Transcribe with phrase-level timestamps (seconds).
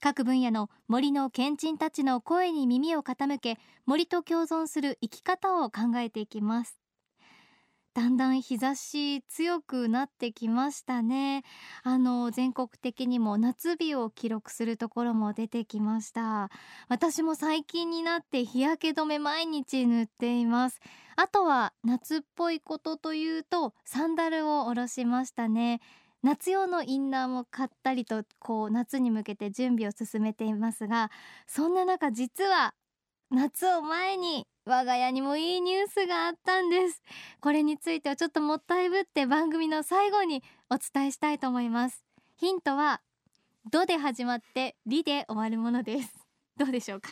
[0.00, 6.78] 各分野の森の賢人たちの声に耳を傾け森と共存する生き方を考えていきます。
[7.94, 11.42] だんだん日差し強くなってきましたね。
[11.82, 16.48] あの全国的にも夏日を記録するところも出てきました。
[16.88, 20.78] 私も最近になって日焼け止め毎日塗っています。
[21.16, 25.80] あとは夏っぽいことというとサンダルを下ろしましたね。
[26.22, 31.10] 夏用のインナーも買ったりとこう夏に向けて準備を進めていますが
[31.46, 32.74] そんな中実は
[33.30, 37.02] 夏を前に我が家にもいいニュースがあったんです。
[37.40, 42.04] これについてはちょっともったいぶって番組の最後にお伝えしたいと思います。
[42.36, 43.00] ヒントは
[43.70, 46.14] ドで始まってリで終わるものです。
[46.56, 47.10] どうでしょうか。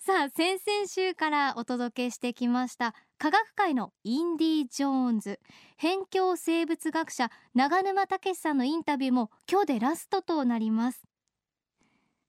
[0.00, 5.40] さあ先々週からお届けしてきました科学界のインディ・ジョーンズ
[5.78, 11.02] 辺境生物学者長沼武さんのインタビューも今日でラストとなります。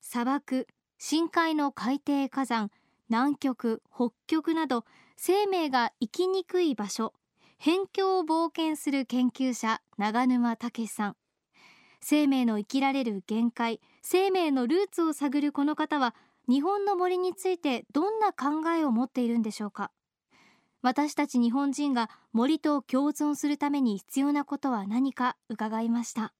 [0.02, 0.68] 砂漠
[0.98, 2.72] 深海の海底火山
[3.08, 4.84] 南極北極など
[5.16, 7.14] 生命が生きにくい場所
[7.58, 11.16] 辺境を冒険する研究者長沼武さん。
[12.02, 16.16] 生命の生きられる限界生命のルーツを探るこの方は
[16.50, 19.90] 日本の森についてどんな考えを持っているんでしょうか？
[20.84, 26.34] 私たち日本人が森と共存するために必要なことは何か伺いました。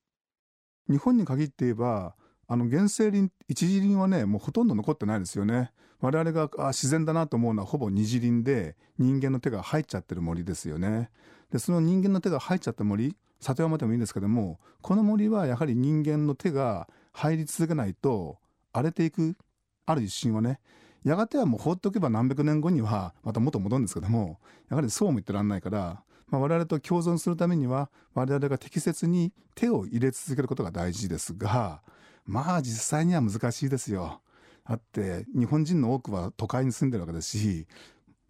[0.90, 2.16] 日本に限って言えば
[2.48, 5.72] あの原生林一次林はねもうほとんど残ってないですよね。
[6.00, 11.12] 我々があ自然だなと思うのはほぼ二次林で人間の手が入っちゃってる森ですよね。
[11.52, 18.40] でその人間の手が入っちゃった森里山でもいいんですけどもこの森はやはり人間の手が入り続けないと
[18.74, 19.38] 荒れていく
[19.86, 20.60] ある一瞬はね
[21.04, 24.40] やがてはもう放っておけば何百年後にはまた元戻るんですけども
[24.70, 31.82] やはりそうも言ってらんないから、まあ、我々と共存するためには我々が適切に手を入れ続けることが大事ですが
[32.26, 34.22] まあ実際には難しいですよ。
[34.68, 37.68] だって日本人の多くは都会に住んでるわけですし、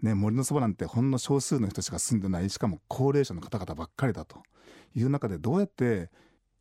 [0.01, 4.41] ね、森のそばなんてほんの少数の人しか住んでないしかも高齢者の方々ばっかりだと
[4.95, 6.09] いう中でどうやって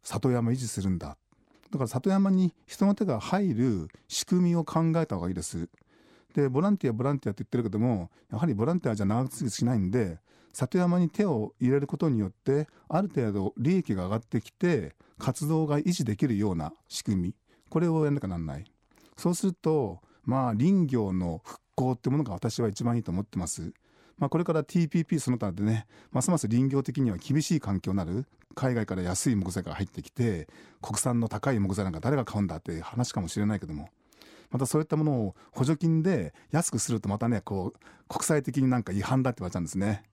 [0.02, 1.16] 里山維持するんだ
[1.70, 5.68] だから里山に人の手が入る仕組みを考えた方がいいです。
[6.34, 10.18] でボランティアボランティアって言ってるけどもやはりボランティアじゃ長続きしないんで
[10.52, 17.34] 里山に手を入れることによってある程度利益が上がってきて活動が維持できるような仕組み
[17.68, 18.64] これをやらなきゃなんない
[19.16, 23.72] そうするとまあ林業の復興ってものが私は一番いいと思ってます。
[24.18, 30.46] まあ、これから TPP その他でねますます林業的には厳しい環境になる海外から安い木材が入ってきて
[30.82, 33.88] 国産の高い木材なんか誰が買うんだって話かもしれないけども
[34.50, 37.78] またそういったものを補助金で安くするとまたねこう
[38.08, 40.04] 国際的になんか違反だって言われちゃうんですね。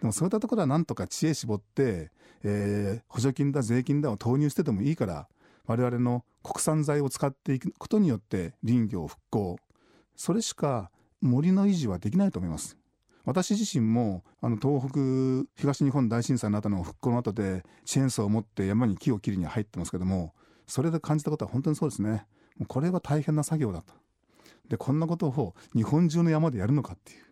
[0.00, 2.10] でもそういったところはなんとか知恵絞って、
[2.42, 5.28] えー、補助金だ税金だを投入しててもいいから
[5.66, 9.56] 我々の国産材を使っていくことによって林業復興
[10.16, 10.90] それしか
[11.20, 12.76] 森の維持はできないと思います
[13.24, 20.34] 私自身もあの東北東日本大震災の後の復興の後でチェーンソーを持って山に木を切りに入ってますけども
[20.66, 22.26] それで感じたことは本当にそうですね
[22.68, 23.94] これは大変な作業だと。
[24.68, 27.24] でこんなことを日本中の山でやるのかっていう。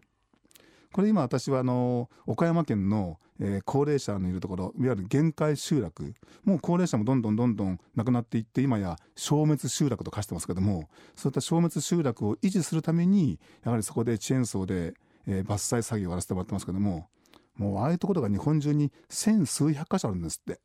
[0.92, 6.14] これ今私はあの岡山県の、えー、高齢者のいるところいわゆる限界集落。
[6.44, 14.94] もう高齢者もどんどんどんどんなくなっていって今や消滅集落と化してますけどもそういった消滅集落を維持するためにやはりそこでチェーンソーで、
[15.26, 17.08] えー、伐採作業をやらせてもらってますけども
[17.56, 20.60] もうああいうところが日本中に千数百箇所あるんですって。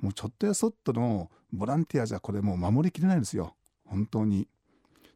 [0.00, 3.56] もうちょっとやそっとのボランティアじゃこれもう守りきれないんですよ。
[3.88, 4.48] 本当に。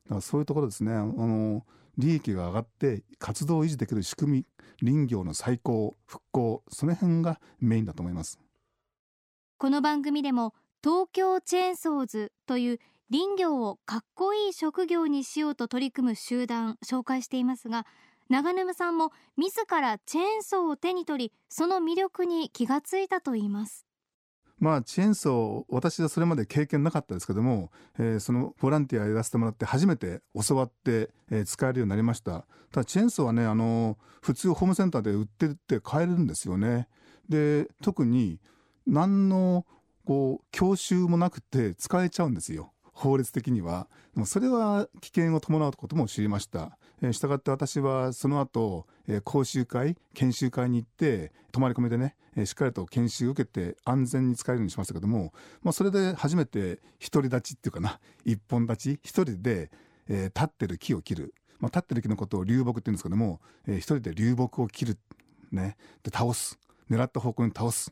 [0.04, 0.92] だからそういうところですね。
[0.92, 1.64] あの
[1.98, 4.46] 利益が上がって活動を維持できる仕組み
[4.80, 8.38] 林業の再興復興その辺がメインだと思います。
[9.58, 12.78] この番組でも東京チェーンソーズという
[13.10, 17.86] 林業をかっこいい職業にしようと取り組む集団紹介していますが
[18.28, 23.86] 長沼さんも自らチェーンソーを手に取りその魅力に気がついたといいます。
[24.62, 32.46] まあチェーンソー私はそれまで経験なかったですけども、えー、そのボランティアやらせてもらって初めて教わって、えー、使えるようになりました。
[32.70, 36.86] ただチェーンソーはねあの普通ホームセンターで売ってるって買えるんですよね。
[37.28, 38.38] で特に
[38.86, 39.66] 何の
[40.04, 42.72] こう教習もなくて使えちゃうんですよ。
[42.92, 43.88] 法律的には。
[44.14, 55.32] もうそれは危険を伴うことも知りました、え、したがって私はその後、え、講習会研修会に行って泊まり込みでね、え、しっかりと研修を受けて安全に使えるようにしましたけども、
[55.62, 56.80] まあ、それで初めて
[57.12, 59.70] 独り立ちっていうかな一本立ち一人で、
[60.08, 64.98] え、立ってる木を切る、まあ、立ってる木のことを流木って言うんですけども、えー、一人で流木を切る。
[65.50, 65.76] ね。
[66.02, 66.58] で倒す。
[66.90, 67.90] 狙った方向に倒す。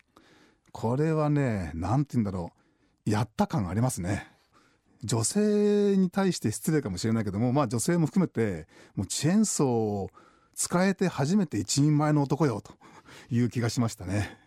[0.71, 2.51] これはね何て言うんだろ
[3.05, 3.09] う。
[3.09, 4.30] やった感ありますね。
[5.03, 10.09] 女性に対して失礼かもしれないけどもまあ女性も含めてもうチェーンソーを
[10.53, 12.73] 使えて初めて一人前の男よと
[13.29, 14.37] いう気がしましたね。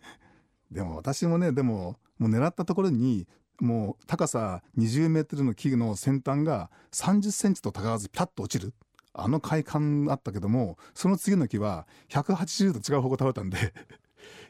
[0.71, 3.27] でも私もねでももう狙ったところに
[3.59, 8.73] もう高さ20メートルの木の先端が30センチと高わずピタッと落ちる。
[9.17, 13.73] あの快感あったけどもその次の木は180度違う方向倒れたんで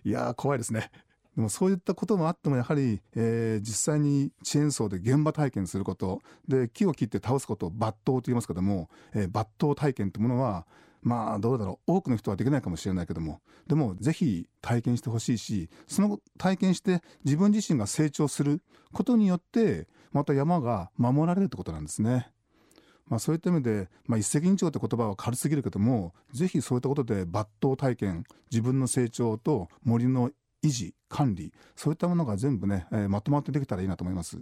[0.03, 0.89] いやー怖いですね。
[1.35, 10.65] でもそういったこともあってもやはり、えー、実際にチェーンソーで現場体験することで木を切って倒すことを抜刀と言いますけども、えー、抜刀体験というものは
[11.01, 18.61] まあどうだろう多くの人はできないかもしれないけどもでもぜひ体験してほしいしその体験して自分自身が成長する
[18.93, 22.31] ことによってまた山が守られるってことなんですね。
[23.07, 30.31] まあ、そういった意味で、まあ、一石二鳥って言葉は軽すぎるけどもぜひそういったことで抜刀体験自分の成長と森の
[30.65, 34.39] 維持管理そういったものが全部ね、えー、まとまってできたらいいなと思います。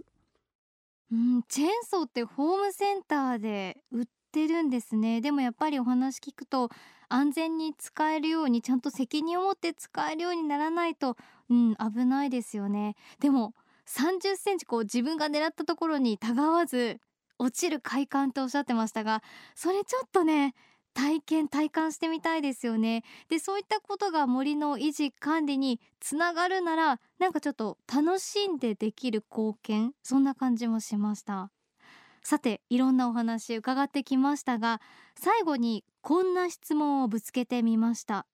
[1.12, 6.70] うん、チェーンソーってホームセンターで売ってるんですねでもやっぱりお話聞くと
[7.08, 11.16] 安全に使えるようにちゃんと責任を持って使えるようにならないと、
[11.50, 13.54] うん、危ないですよねでも
[13.86, 17.00] 30センチこう自分が狙ったところにたがわず
[17.38, 19.22] 落ちる快感とおっしゃってましたが
[19.54, 20.54] それちょっとね
[20.94, 23.02] 体験体感してみたいですよね。
[23.28, 31.50] でそういったことが森の維持管理につながるならなんかちょっと楽しんでできる貢献そんな感じもしました。
[32.22, 34.80] さていろんなお話伺ってきましたが
[35.14, 38.26] 最後にこんな質問をぶつけてみました。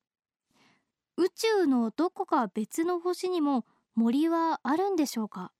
[1.16, 3.64] 宇宙のどこか別の星にも
[3.94, 5.52] 森はあるんでしょうか？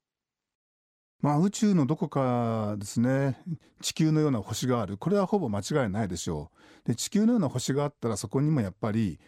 [1.22, 3.38] まあ、宇宙のどこかですね。
[3.82, 4.96] 地球のような星がある。
[4.96, 6.50] これはほぼ間違いないでしょ
[6.84, 6.88] う。
[6.88, 9.19] で地球のような星があったらそこにもやっぱり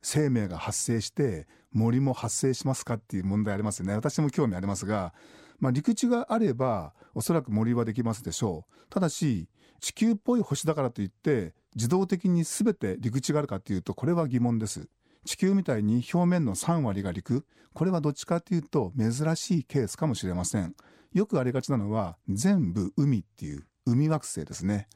[0.00, 3.94] 生命が発生して森も発生しますかっていう問題ありますよね。
[3.94, 5.12] 私も興味ありますが、
[5.58, 8.86] まあ、陸地があればおそらく森はできますでしょう。
[8.90, 9.48] ただし
[9.80, 14.88] 地球っぽい星だからといって自動的に全て陸地があるかっていうとこれは疑問です。
[15.24, 17.44] 地球みたいに表面の3割が陸。
[17.72, 20.76] これはどっちかっていうと珍しいケースかもしれません。
[21.14, 24.88] よくありがちなのは全部海っていう海惑星ですね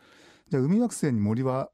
[0.50, 1.70] じゃあ海惑星に森は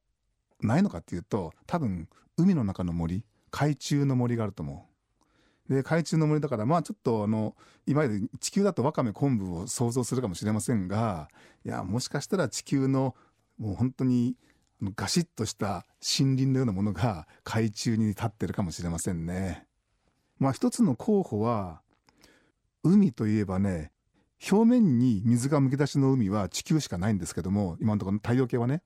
[0.61, 4.87] ないのかっていうと多分海の中の森海中の森があると思
[5.69, 7.57] うで海中の森だからまあちょっとあの
[7.87, 11.29] いわゆる地球だとわかめ昆布を想像するかもしれませんが
[11.65, 13.15] いやもしかしたら地球の
[13.59, 14.37] もう本当に
[14.83, 19.67] ガシッとした森林のようなものが海中に立ってるかもしれませんね。
[20.39, 21.81] まあ一つの候補は
[22.83, 23.93] 海といえばね
[24.51, 28.83] 表面に水がむき出しの海は地球しかないんですけども今のところ太陽系はね。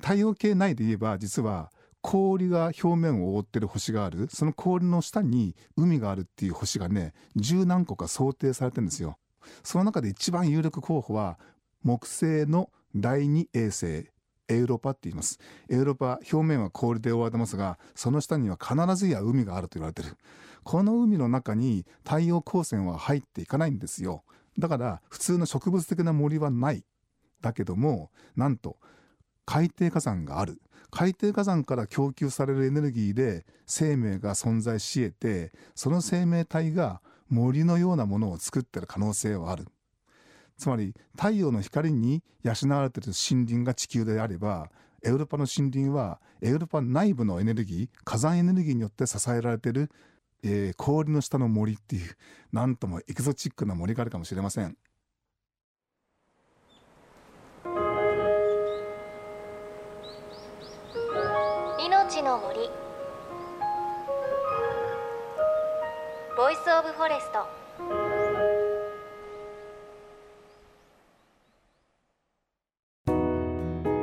[0.00, 1.70] 太陽系内で言えば実は
[2.00, 4.28] 氷が表面を覆ってる星がある。
[4.32, 9.18] その氷の下に海があるっていう星がね十何個か想定されてるんですよ。
[9.62, 11.38] その中で一番有力候補は
[11.84, 14.08] 木星の第二衛星
[14.48, 15.38] エウロパって言います。
[15.68, 20.16] エウロパ表面は氷で覆われてますがその下には必ずや海があると言われてる。
[20.64, 24.24] この海の中に太陽光線は入っていかないんですよ。
[24.58, 26.84] だから普通の植物的な森はない。
[27.40, 28.76] だけどもなんと
[29.44, 30.60] 海底火山がある。
[30.90, 39.66] 海底火山から供給されるエネルギーで生命が存在し得てその生命体が森のようなものを作ってる可能性はある。
[40.58, 44.70] つまり太陽の光に養われている森林が地球であれば
[45.02, 49.90] エウロパの森林はエウロパ内部のエネルギー火山エネルギーによって支えられている
[50.44, 52.16] えー、氷の下の森っていう
[52.52, 54.76] なんともエキゾチックな森があるかもしれません。
[61.78, 62.58] 命の森。
[66.36, 67.62] Voice of Forest。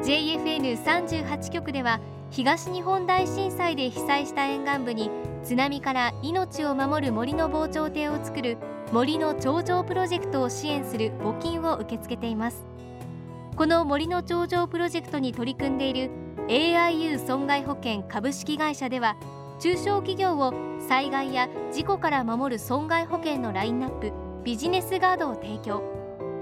[0.04, 2.00] JFN38 局では
[2.32, 8.58] 東日本大震災で被災した沿岸部に津波から命を守る森の防潮堤を作る
[8.92, 12.66] 森の長城プロジェクトを支援する募金を受け付けています。
[13.56, 16.10] この森の長城プロジェクトに取り組んでいる
[16.48, 19.18] AIU 損害保険株式会社では
[19.60, 20.54] 中小企業を
[20.88, 25.84] 災害や事故から守る損害保険のラインナップビジネスガードを提供。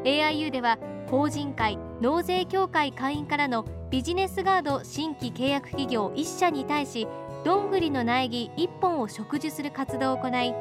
[0.04, 0.78] AIU では
[1.10, 7.08] 法人会納税協会会員からのビジネスガード新規契約企業1社に対し
[7.48, 10.54] どんぐりの苗木1本を植樹する活動を行い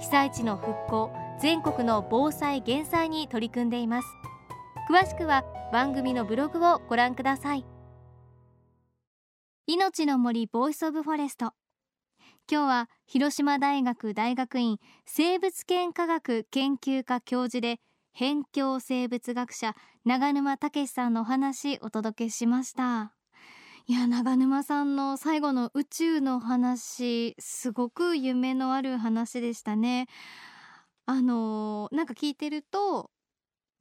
[0.00, 4.08] 被災地の復興全国の防災減災に取り組んでいます。
[4.90, 7.66] 詳しくは番組のブログをご覧ください。
[9.66, 11.52] 命の森 Voice of Forest。
[12.50, 17.80] 今日は広島大学大学院生物圏科学研究科教授で
[18.14, 19.74] 辺境生物学者
[20.06, 23.19] 長沼武さんのお話お届けしました。
[23.86, 30.06] いや長沼さんの最後の宇宙の話すごく夢のある話でしたね。
[31.06, 33.10] あのなんか聞いてると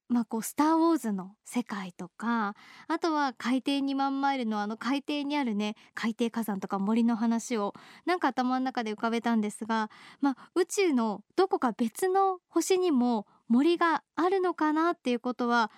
[0.09, 2.55] まあ、こう「スター・ウォーズ」の世界とか
[2.87, 7.75] あとは海底2万マイルのあの海底にあるね海底火山とか森の話を
[8.05, 15.71] なんか頭の中で浮かべたんですが、まあ、宇宙のどこか別の星にも森があるのかなっていうことは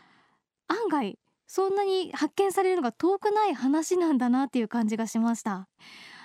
[0.69, 1.19] 案外
[1.53, 5.67] そんなに発見されるのが遠くない話なんだなっていう感じがしました。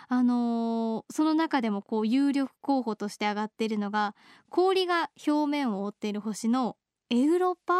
[0.06, 4.14] あのー、その中でもこう有力候補として挙がっているのが
[4.50, 6.76] 氷が表面を覆っている星の
[7.10, 7.74] エウロパ？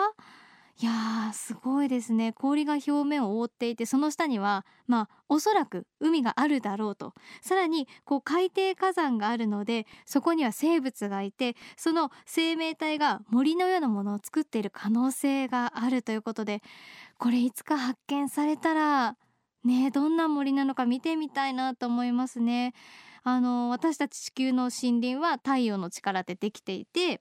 [0.78, 16.62] いやーすごいですね氷が表面を覆っていてその下にはまあおそらく海があるだろうとさらにこう海底火山があるのでそこには生物がいてその生命体が森のようなものを作っている可能性があるということで
[17.16, 19.16] これいつか発見されたら
[19.64, 22.74] ねどんな森なのか見てみたいなと思いますね。
[23.28, 27.20] あの私たち地球の森林は太陽の力でできていて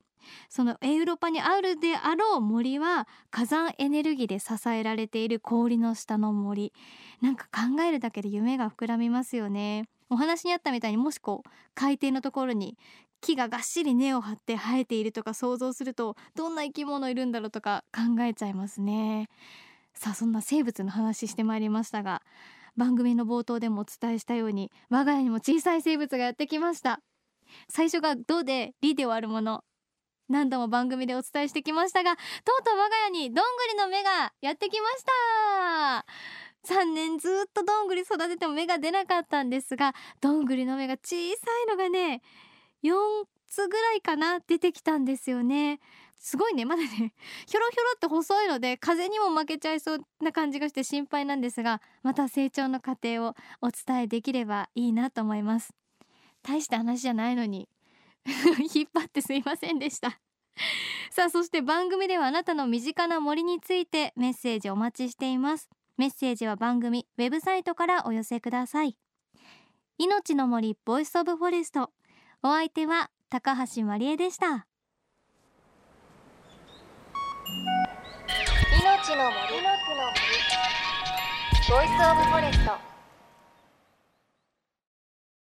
[0.50, 6.74] そのエウロパにあるであろう森は火山エネルギーで支えられている氷の下の森。
[7.22, 9.88] なんか考えるだけで夢が膨らみますよね。
[10.10, 12.78] お話にあったみたいにもしこう海底のところに
[13.22, 19.30] 木ががっしり根を張って生えているとか想像するとどんな生き物いるんだろうとか考えちゃいますね。
[19.94, 22.22] さあそんな生物の話してまいりましたが
[22.76, 27.02] 番組の冒頭でもお伝えしたように我が家にも小さい生物がやってきました。
[27.70, 29.64] 最初が「ど」で「り」で終わるもの。
[30.30, 36.06] 何度も番組でお伝えしてきましたがとうとう我が家にどんぐりの芽がやってきました。
[36.66, 41.16] 3年ずっとどんぐり育てても芽が出なかったんですがどんぐりの芽が小さ
[41.64, 42.22] いのがね
[42.84, 42.94] 4
[43.48, 45.80] つぐらいかな出てきたんですよね。
[46.18, 55.74] すごいねまだねひょろひょろって細いので風にも負けちゃいそうな感じがして心配なんですがまた成長の過程をお伝えできればいいなと思います。
[56.42, 57.70] 大した話じゃないのに
[58.74, 60.20] 引っ張ってすいませんでした。
[61.12, 65.70] さあそして番組ではあなたの身近な森についてメッセージお待ちしています。
[65.98, 68.98] メッセージは番組ウェブサイトからお寄せください。
[69.98, 71.92] いのちの森 Voice of Forest。
[72.44, 74.68] お相手は高橋真理恵でした。
[78.82, 79.36] 命の森。
[81.70, 82.95] ボイスオブフォレスト。